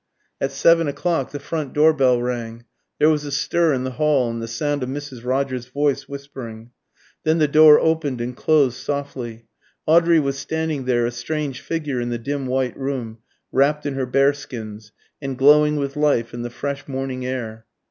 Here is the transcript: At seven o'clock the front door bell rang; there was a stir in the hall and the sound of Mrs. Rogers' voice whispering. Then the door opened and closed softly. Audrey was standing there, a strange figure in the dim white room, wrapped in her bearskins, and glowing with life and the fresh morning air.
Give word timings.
At 0.41 0.51
seven 0.51 0.87
o'clock 0.87 1.29
the 1.29 1.39
front 1.39 1.73
door 1.73 1.93
bell 1.93 2.19
rang; 2.19 2.65
there 2.97 3.11
was 3.11 3.23
a 3.23 3.31
stir 3.31 3.71
in 3.71 3.83
the 3.83 3.91
hall 4.01 4.31
and 4.31 4.41
the 4.41 4.47
sound 4.47 4.81
of 4.81 4.89
Mrs. 4.89 5.23
Rogers' 5.23 5.67
voice 5.67 6.09
whispering. 6.09 6.71
Then 7.23 7.37
the 7.37 7.47
door 7.47 7.79
opened 7.79 8.19
and 8.19 8.35
closed 8.35 8.77
softly. 8.77 9.45
Audrey 9.85 10.19
was 10.19 10.39
standing 10.39 10.85
there, 10.85 11.05
a 11.05 11.11
strange 11.11 11.61
figure 11.61 12.01
in 12.01 12.09
the 12.09 12.17
dim 12.17 12.47
white 12.47 12.75
room, 12.75 13.19
wrapped 13.51 13.85
in 13.85 13.93
her 13.93 14.07
bearskins, 14.07 14.91
and 15.21 15.37
glowing 15.37 15.75
with 15.75 15.95
life 15.95 16.33
and 16.33 16.43
the 16.43 16.49
fresh 16.49 16.87
morning 16.87 17.23
air. 17.23 17.67